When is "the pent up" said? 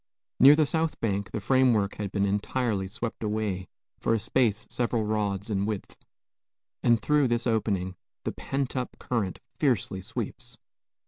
8.23-8.97